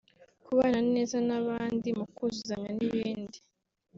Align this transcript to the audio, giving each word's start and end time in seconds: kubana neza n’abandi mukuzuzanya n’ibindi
kubana 0.45 0.79
neza 0.93 1.17
n’abandi 1.27 1.87
mukuzuzanya 1.99 2.71
n’ibindi 2.77 3.37